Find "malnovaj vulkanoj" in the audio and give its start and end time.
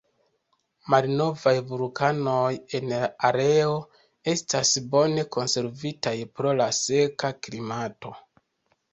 0.91-2.53